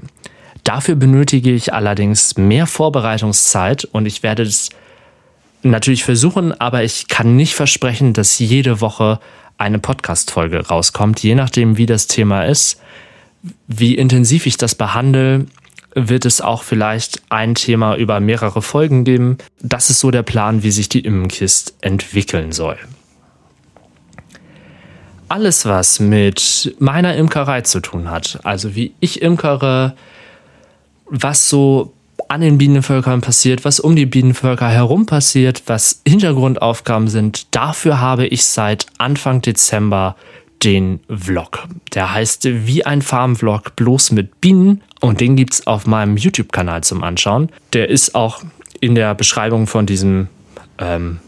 Dafür 0.63 0.95
benötige 0.95 1.51
ich 1.51 1.73
allerdings 1.73 2.37
mehr 2.37 2.67
Vorbereitungszeit 2.67 3.85
und 3.85 4.05
ich 4.05 4.23
werde 4.23 4.43
es 4.43 4.69
natürlich 5.63 6.03
versuchen, 6.03 6.59
aber 6.59 6.83
ich 6.83 7.07
kann 7.07 7.35
nicht 7.35 7.55
versprechen, 7.55 8.13
dass 8.13 8.39
jede 8.39 8.81
Woche 8.81 9.19
eine 9.57 9.79
Podcast-Folge 9.79 10.67
rauskommt, 10.67 11.21
je 11.21 11.35
nachdem, 11.35 11.77
wie 11.77 11.85
das 11.85 12.07
Thema 12.07 12.43
ist, 12.45 12.81
wie 13.67 13.95
intensiv 13.95 14.45
ich 14.45 14.57
das 14.57 14.75
behandle 14.75 15.45
wird 15.95 16.25
es 16.25 16.41
auch 16.41 16.63
vielleicht 16.63 17.21
ein 17.29 17.55
Thema 17.55 17.95
über 17.95 18.19
mehrere 18.19 18.61
Folgen 18.61 19.03
geben. 19.03 19.37
Das 19.61 19.89
ist 19.89 19.99
so 19.99 20.11
der 20.11 20.23
Plan, 20.23 20.63
wie 20.63 20.71
sich 20.71 20.89
die 20.89 20.99
Immenkist 20.99 21.73
entwickeln 21.81 22.51
soll. 22.51 22.77
Alles, 25.27 25.65
was 25.65 25.99
mit 25.99 26.75
meiner 26.79 27.15
Imkerei 27.15 27.61
zu 27.61 27.81
tun 27.81 28.09
hat, 28.09 28.39
also 28.43 28.75
wie 28.75 28.93
ich 28.99 29.21
imkere, 29.21 29.95
was 31.09 31.49
so 31.49 31.93
an 32.27 32.41
den 32.41 32.57
Bienenvölkern 32.57 33.21
passiert, 33.21 33.65
was 33.65 33.79
um 33.79 33.95
die 33.95 34.05
Bienenvölker 34.05 34.69
herum 34.69 35.05
passiert, 35.05 35.63
was 35.65 36.01
Hintergrundaufgaben 36.07 37.07
sind, 37.07 37.47
dafür 37.55 37.99
habe 37.99 38.27
ich 38.27 38.45
seit 38.45 38.85
Anfang 38.97 39.41
Dezember 39.41 40.15
den 40.63 40.99
Vlog. 41.09 41.67
Der 41.93 42.13
heißt 42.13 42.45
wie 42.45 42.85
ein 42.85 43.01
Farmvlog, 43.01 43.75
bloß 43.75 44.11
mit 44.11 44.41
Bienen. 44.41 44.81
Und 44.99 45.21
den 45.21 45.35
gibt 45.35 45.53
es 45.53 45.67
auf 45.67 45.87
meinem 45.87 46.17
YouTube-Kanal 46.17 46.83
zum 46.83 47.03
Anschauen. 47.03 47.49
Der 47.73 47.89
ist 47.89 48.13
auch 48.15 48.43
in 48.81 48.95
der 48.95 49.15
Beschreibung 49.15 49.67
von 49.67 49.85
diesem. 49.85 50.27
Ähm, 50.77 51.19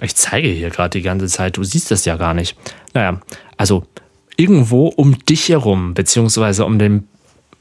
ich 0.00 0.14
zeige 0.14 0.48
hier 0.48 0.70
gerade 0.70 0.98
die 0.98 1.02
ganze 1.02 1.26
Zeit, 1.26 1.56
du 1.56 1.64
siehst 1.64 1.90
das 1.90 2.04
ja 2.04 2.16
gar 2.16 2.34
nicht. 2.34 2.56
Naja, 2.94 3.20
also 3.56 3.84
irgendwo 4.36 4.88
um 4.88 5.18
dich 5.24 5.48
herum, 5.48 5.94
beziehungsweise 5.94 6.64
um 6.64 6.78
dem 6.78 7.04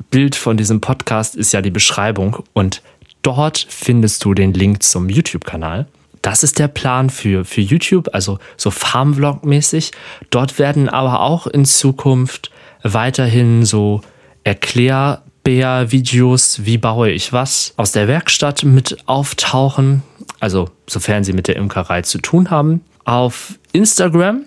Bild 0.09 0.35
von 0.35 0.57
diesem 0.57 0.81
Podcast 0.81 1.35
ist 1.35 1.53
ja 1.53 1.61
die 1.61 1.71
Beschreibung 1.71 2.43
und 2.53 2.81
dort 3.21 3.65
findest 3.69 4.25
du 4.25 4.33
den 4.33 4.53
Link 4.53 4.83
zum 4.83 5.07
YouTube-Kanal. 5.09 5.87
Das 6.21 6.43
ist 6.43 6.59
der 6.59 6.67
Plan 6.67 7.09
für, 7.09 7.45
für 7.45 7.61
YouTube, 7.61 8.09
also 8.13 8.37
so 8.57 8.69
Farmvlog-mäßig. 8.71 9.91
Dort 10.29 10.59
werden 10.59 10.89
aber 10.89 11.21
auch 11.21 11.47
in 11.47 11.63
Zukunft 11.65 12.51
weiterhin 12.83 13.65
so 13.65 14.01
Erklärbär-Videos, 14.43 16.65
wie 16.65 16.77
baue 16.77 17.09
ich 17.11 17.31
was, 17.33 17.73
aus 17.77 17.91
der 17.91 18.07
Werkstatt 18.07 18.63
mit 18.63 18.97
auftauchen. 19.05 20.03
Also 20.39 20.69
sofern 20.87 21.23
sie 21.23 21.33
mit 21.33 21.47
der 21.47 21.55
Imkerei 21.55 22.01
zu 22.01 22.17
tun 22.19 22.49
haben. 22.49 22.81
Auf 23.05 23.59
Instagram 23.73 24.45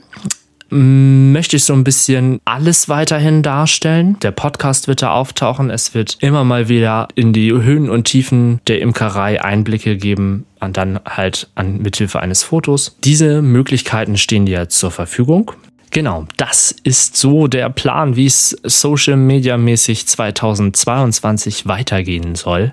möchte 0.71 1.57
ich 1.57 1.65
so 1.65 1.73
ein 1.73 1.85
bisschen 1.85 2.41
alles 2.45 2.89
weiterhin 2.89 3.43
darstellen. 3.43 4.17
Der 4.23 4.31
Podcast 4.31 4.89
wird 4.89 5.03
da 5.03 5.13
auftauchen. 5.13 5.71
Es 5.71 5.95
wird 5.95 6.19
immer 6.21 6.45
mal 6.45 6.69
wieder 6.69 7.09
in 7.15 7.33
die 7.33 7.53
Höhen 7.53 7.91
und 7.91 8.05
Tiefen 8.05 8.61
der 8.67 8.81
Imkerei 8.81 9.43
Einblicke 9.43 9.97
geben 9.97 10.47
und 10.61 10.77
dann 10.77 11.01
halt 11.05 11.49
an 11.55 11.79
mithilfe 11.79 12.21
eines 12.21 12.43
Fotos. 12.43 12.97
Diese 13.05 13.43
Möglichkeiten 13.43 14.17
stehen 14.17 14.47
dir 14.47 14.69
zur 14.69 14.91
Verfügung. 14.91 15.53
Genau, 15.91 16.27
das 16.37 16.71
ist 16.85 17.17
so 17.17 17.49
der 17.49 17.69
Plan, 17.69 18.15
wie 18.15 18.27
es 18.27 18.57
Social 18.63 19.17
Media 19.17 19.57
mäßig 19.57 20.07
2022 20.07 21.67
weitergehen 21.67 22.37
soll. 22.37 22.73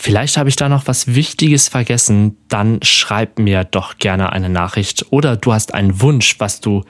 Vielleicht 0.00 0.36
habe 0.36 0.48
ich 0.48 0.54
da 0.54 0.68
noch 0.68 0.86
was 0.86 1.16
Wichtiges 1.16 1.66
vergessen, 1.66 2.36
dann 2.46 2.78
schreib 2.84 3.40
mir 3.40 3.64
doch 3.64 3.98
gerne 3.98 4.32
eine 4.32 4.48
Nachricht 4.48 5.06
oder 5.10 5.36
du 5.36 5.52
hast 5.52 5.74
einen 5.74 6.00
Wunsch, 6.00 6.36
was 6.38 6.60
du 6.60 6.84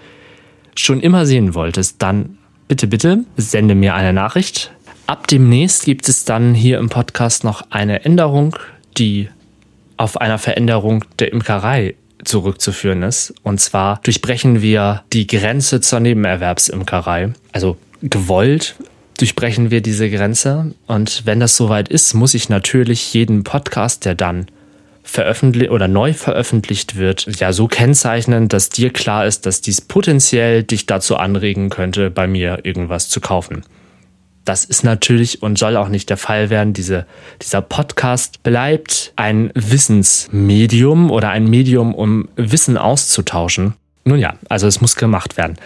schon 0.74 1.00
immer 1.00 1.24
sehen 1.24 1.54
wolltest, 1.54 2.02
dann 2.02 2.36
bitte, 2.68 2.86
bitte 2.86 3.24
sende 3.38 3.74
mir 3.74 3.94
eine 3.94 4.12
Nachricht. 4.12 4.72
Ab 5.06 5.26
demnächst 5.26 5.86
gibt 5.86 6.06
es 6.10 6.26
dann 6.26 6.52
hier 6.52 6.78
im 6.78 6.90
Podcast 6.90 7.44
noch 7.44 7.62
eine 7.70 8.04
Änderung, 8.04 8.54
die 8.98 9.30
auf 9.96 10.20
einer 10.20 10.36
Veränderung 10.36 11.02
der 11.18 11.32
Imkerei 11.32 11.94
zurückzuführen 12.24 13.02
ist. 13.02 13.32
Und 13.42 13.58
zwar 13.58 14.00
durchbrechen 14.02 14.60
wir 14.60 15.02
die 15.14 15.26
Grenze 15.26 15.80
zur 15.80 16.00
Nebenerwerbsimkerei. 16.00 17.32
Also 17.52 17.78
gewollt 18.02 18.76
durchbrechen 19.18 19.70
wir 19.70 19.82
diese 19.82 20.10
Grenze. 20.10 20.74
Und 20.86 21.26
wenn 21.26 21.40
das 21.40 21.56
soweit 21.56 21.88
ist, 21.88 22.14
muss 22.14 22.34
ich 22.34 22.48
natürlich 22.48 23.12
jeden 23.12 23.44
Podcast, 23.44 24.04
der 24.04 24.14
dann 24.14 24.46
veröffentlicht 25.02 25.70
oder 25.70 25.88
neu 25.88 26.12
veröffentlicht 26.12 26.96
wird, 26.96 27.26
ja 27.40 27.52
so 27.52 27.66
kennzeichnen, 27.66 28.48
dass 28.48 28.68
dir 28.68 28.90
klar 28.90 29.26
ist, 29.26 29.46
dass 29.46 29.60
dies 29.60 29.80
potenziell 29.80 30.62
dich 30.62 30.86
dazu 30.86 31.16
anregen 31.16 31.70
könnte, 31.70 32.10
bei 32.10 32.26
mir 32.26 32.60
irgendwas 32.64 33.08
zu 33.08 33.20
kaufen. 33.20 33.62
Das 34.44 34.64
ist 34.64 34.82
natürlich 34.82 35.42
und 35.42 35.58
soll 35.58 35.76
auch 35.76 35.88
nicht 35.88 36.08
der 36.08 36.16
Fall 36.16 36.48
werden. 36.48 36.72
Diese, 36.72 37.06
dieser 37.42 37.60
Podcast 37.60 38.42
bleibt 38.42 39.12
ein 39.16 39.50
Wissensmedium 39.54 41.10
oder 41.10 41.30
ein 41.30 41.48
Medium, 41.48 41.94
um 41.94 42.28
Wissen 42.36 42.78
auszutauschen. 42.78 43.74
Nun 44.04 44.18
ja, 44.18 44.34
also 44.48 44.66
es 44.66 44.80
muss 44.80 44.96
gemacht 44.96 45.36
werden. 45.36 45.56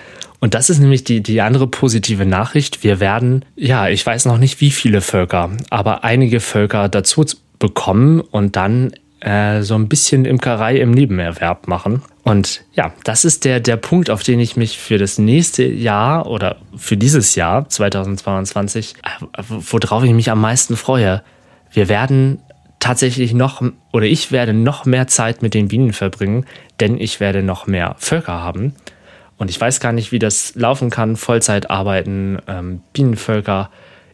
Und 0.43 0.55
das 0.55 0.71
ist 0.71 0.81
nämlich 0.81 1.05
die, 1.05 1.23
die 1.23 1.41
andere 1.41 1.69
positive 1.69 2.27
Nachricht. 2.27 2.83
Wir 2.83 2.99
werden, 2.99 3.45
ja, 3.55 3.89
ich 3.89 4.05
weiß 4.05 4.25
noch 4.25 4.39
nicht 4.39 4.61
wie 4.61 4.73
viele 4.73 5.01
Völker, 5.01 5.51
aber 5.71 6.03
einige 6.03 6.41
Völker 6.41 6.89
dazu 6.89 7.25
bekommen 7.61 8.21
und 8.21 8.57
dann 8.57 8.93
äh, 9.21 9.63
so 9.63 9.77
ein 9.77 9.87
bisschen 9.87 10.25
Imkerei 10.25 10.79
im 10.79 10.91
Nebenerwerb 10.91 11.69
machen. 11.69 12.03
Und 12.25 12.65
ja, 12.75 12.93
das 13.05 13.25
ist 13.25 13.45
der, 13.45 13.61
der 13.61 13.77
Punkt, 13.77 14.11
auf 14.11 14.25
den 14.25 14.41
ich 14.41 14.57
mich 14.57 14.79
für 14.79 14.99
das 14.99 15.17
nächste 15.17 15.63
Jahr 15.63 16.27
oder 16.27 16.57
für 16.77 16.97
dieses 16.97 17.37
Jahr 17.37 17.69
2022, 17.69 18.97
äh, 18.97 19.43
worauf 19.47 20.03
ich 20.03 20.11
mich 20.11 20.29
am 20.29 20.41
meisten 20.41 20.77
freue. 20.77 21.23
Wir 21.71 21.89
werden 21.89 22.41
tatsächlich 22.81 23.33
noch, 23.33 23.63
oder 23.93 24.07
ich 24.07 24.33
werde 24.33 24.55
noch 24.55 24.87
mehr 24.87 25.07
Zeit 25.07 25.41
mit 25.41 25.55
den 25.55 25.69
Bienen 25.69 25.93
verbringen, 25.93 26.47
denn 26.81 26.99
ich 26.99 27.21
werde 27.21 27.45
noch 27.45 27.69
mehr 27.69 27.95
Völker 28.01 28.41
haben. 28.41 28.75
Und 29.37 29.51
ich 29.51 29.61
weiß 29.61 29.81
gar 29.81 29.93
nicht, 29.93 30.13
wie 30.13 30.19
das 30.19 30.55
laufen 30.55 30.91
kann. 30.91 31.17
Vollzeit 31.17 31.71
arbeiten, 31.71 32.39
ähm, 32.47 32.81
Bienenvölker 32.93 33.71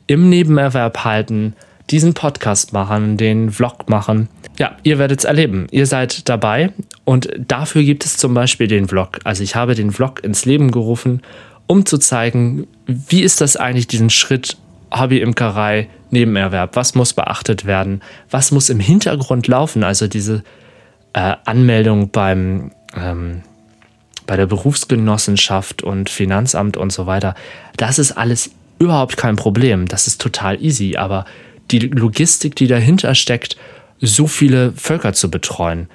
im 0.07 0.29
Nebenerwerb 0.29 1.05
halten, 1.05 1.55
diesen 1.91 2.15
Podcast 2.15 2.73
machen, 2.73 3.17
den 3.17 3.51
Vlog 3.51 3.89
machen. 3.89 4.29
Ja, 4.59 4.77
ihr 4.83 4.99
werdet 4.99 5.21
es 5.21 5.25
erleben. 5.25 5.67
Ihr 5.71 5.87
seid 5.87 6.29
dabei 6.29 6.73
und 7.05 7.29
dafür 7.39 7.83
gibt 7.83 8.05
es 8.05 8.17
zum 8.17 8.35
Beispiel 8.35 8.67
den 8.67 8.89
Vlog. 8.89 9.21
Also 9.25 9.43
ich 9.43 9.55
habe 9.55 9.75
den 9.75 9.93
Vlog 9.93 10.23
ins 10.25 10.45
Leben 10.45 10.71
gerufen, 10.71 11.23
um 11.67 11.87
zu 11.87 11.99
zeigen, 11.99 12.67
wie 12.87 13.23
ist 13.23 13.41
das 13.41 13.57
eigentlich, 13.57 13.87
diesen 13.87 14.11
Schritt 14.11 14.57
Hobbyimkerei, 14.91 15.89
Nebenerwerb, 16.11 16.75
was 16.75 16.95
muss 16.95 17.13
beachtet 17.13 17.67
werden, 17.67 18.03
was 18.31 18.51
muss 18.51 18.71
im 18.71 18.81
Hintergrund 18.81 19.47
laufen, 19.47 19.85
also 19.85 20.09
diese 20.09 20.43
äh, 21.13 21.35
Anmeldung 21.45 22.11
beim 22.11 22.73
ähm, 22.97 23.43
bei 24.29 24.37
der 24.37 24.47
Berufsgenossenschaft 24.47 25.83
und 25.83 26.11
Finanzamt 26.11 26.77
und 26.77 26.93
so 26.93 27.07
weiter, 27.07 27.35
das 27.77 27.99
ist 27.99 28.13
alles 28.13 28.51
überhaupt 28.79 29.17
kein 29.17 29.35
Problem. 29.35 29.89
Das 29.89 30.07
ist 30.07 30.21
total 30.21 30.63
easy. 30.63 30.97
Aber 30.97 31.25
die 31.73 31.81
Logistik, 31.81 32.55
die 32.55 32.69
dahinter 32.69 33.17
steckt, 33.17 33.57
so 34.01 34.29
viele 34.29 34.73
Völker 34.73 35.15
zu 35.15 35.31
betreuen, 35.31 35.89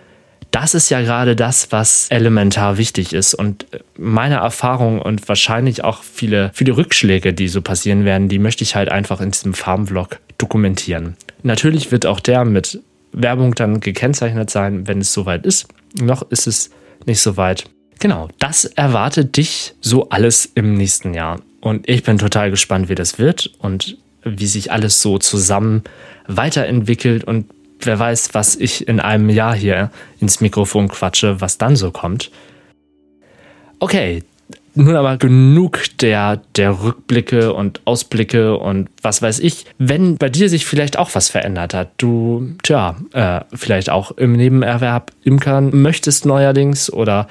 das 0.51 0.73
ist 0.75 0.89
ja 0.89 1.01
gerade 1.01 1.35
das, 1.35 1.71
was 1.71 2.07
elementar 2.09 2.77
wichtig 2.77 3.13
ist. 3.13 3.33
Und 3.33 3.65
meine 3.97 4.35
Erfahrung 4.35 4.99
und 4.99 5.27
wahrscheinlich 5.27 5.83
auch 5.83 6.03
viele, 6.03 6.51
viele 6.53 6.75
Rückschläge, 6.75 7.33
die 7.33 7.47
so 7.47 7.61
passieren 7.61 8.03
werden, 8.03 8.29
die 8.29 8.39
möchte 8.39 8.63
ich 8.63 8.75
halt 8.75 8.89
einfach 8.89 9.21
in 9.21 9.31
diesem 9.31 9.53
Farmvlog 9.53 10.19
dokumentieren. 10.37 11.15
Natürlich 11.43 11.91
wird 11.91 12.05
auch 12.05 12.19
der 12.19 12.45
mit 12.45 12.79
Werbung 13.11 13.55
dann 13.55 13.79
gekennzeichnet 13.79 14.49
sein, 14.49 14.87
wenn 14.87 14.99
es 14.99 15.13
soweit 15.13 15.45
ist. 15.45 15.67
Noch 15.99 16.23
ist 16.29 16.47
es 16.47 16.71
nicht 17.05 17.21
so 17.21 17.37
weit. 17.37 17.65
Genau, 17.99 18.27
das 18.39 18.65
erwartet 18.65 19.37
dich 19.37 19.75
so 19.81 20.09
alles 20.09 20.49
im 20.55 20.73
nächsten 20.75 21.13
Jahr. 21.13 21.39
Und 21.61 21.87
ich 21.87 22.03
bin 22.03 22.17
total 22.17 22.51
gespannt, 22.51 22.89
wie 22.89 22.95
das 22.95 23.19
wird 23.19 23.51
und 23.59 23.97
wie 24.23 24.47
sich 24.47 24.71
alles 24.71 25.01
so 25.01 25.17
zusammen 25.17 25.83
weiterentwickelt 26.27 27.23
und 27.23 27.45
wer 27.79 27.99
weiß, 27.99 28.33
was 28.33 28.55
ich 28.55 28.87
in 28.87 28.99
einem 28.99 29.29
Jahr 29.29 29.55
hier 29.55 29.91
ins 30.19 30.41
Mikrofon 30.41 30.87
quatsche, 30.87 31.41
was 31.41 31.57
dann 31.57 31.75
so 31.75 31.91
kommt. 31.91 32.31
Okay, 33.79 34.23
nun 34.75 34.95
aber 34.95 35.17
genug 35.17 35.83
der, 36.01 36.41
der 36.55 36.81
Rückblicke 36.81 37.53
und 37.53 37.81
Ausblicke 37.85 38.57
und 38.57 38.89
was 39.01 39.21
weiß 39.21 39.39
ich. 39.39 39.65
Wenn 39.77 40.17
bei 40.17 40.29
dir 40.29 40.49
sich 40.49 40.65
vielleicht 40.65 40.97
auch 40.97 41.11
was 41.13 41.29
verändert 41.29 41.73
hat, 41.73 41.91
du, 41.97 42.55
tja, 42.63 42.95
äh, 43.11 43.41
vielleicht 43.53 43.89
auch 43.89 44.11
im 44.11 44.33
Nebenerwerb 44.33 45.11
imkern 45.23 45.69
möchtest 45.81 46.25
neuerdings 46.25 46.91
oder 46.91 47.27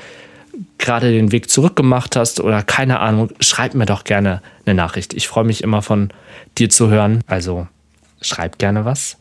gerade 0.82 1.10
den 1.10 1.32
Weg 1.32 1.48
zurückgemacht 1.48 2.14
hast 2.16 2.40
oder 2.40 2.62
keine 2.62 3.00
Ahnung, 3.00 3.30
schreib 3.40 3.72
mir 3.74 3.86
doch 3.86 4.04
gerne 4.04 4.42
eine 4.66 4.74
Nachricht. 4.74 5.14
Ich 5.14 5.28
freue 5.28 5.44
mich 5.44 5.62
immer 5.62 5.80
von 5.80 6.10
dir 6.58 6.68
zu 6.68 6.90
hören. 6.90 7.22
Also 7.26 7.66
schreib 8.20 8.58
gerne 8.58 8.84
was. 8.84 9.16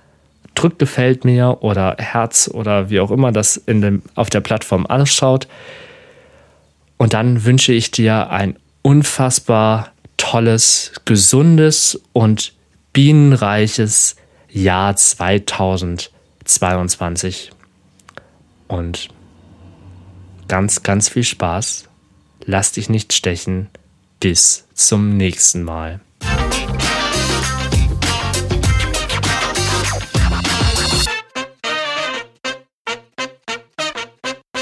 Drück 0.55 0.77
gefällt 0.79 1.23
mir 1.23 1.59
oder 1.61 1.95
Herz 1.97 2.49
oder 2.53 2.89
wie 2.89 2.99
auch 2.99 3.11
immer 3.11 3.31
das 3.31 3.55
in 3.55 3.79
dem, 3.81 4.01
auf 4.15 4.29
der 4.29 4.41
Plattform 4.41 4.85
ausschaut. 4.85 5.47
Und 6.97 7.13
dann 7.13 7.45
wünsche 7.45 7.71
ich 7.71 7.91
dir 7.91 8.29
ein 8.29 8.57
unfassbar 8.81 9.93
tolles, 10.17 10.91
gesundes 11.05 12.01
und 12.11 12.51
bienenreiches 12.91 14.17
Jahr 14.49 14.93
2022. 14.95 17.51
Und 18.67 19.09
ganz, 20.51 20.83
ganz 20.83 21.07
viel 21.07 21.23
Spaß. 21.23 21.85
Lass 22.43 22.73
dich 22.73 22.89
nicht 22.89 23.13
stechen. 23.13 23.69
Bis 24.19 24.67
zum 24.73 25.15
nächsten 25.15 25.63
Mal. 25.63 26.01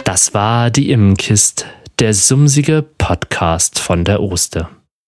Das 0.03 0.35
war 0.35 0.69
die 0.69 0.91
Immenkist, 0.91 1.65
der 1.97 2.13
sumsige 2.13 2.83
Podcast 2.83 3.79
von 3.79 4.05
der 4.05 4.21
Oste. 4.21 4.69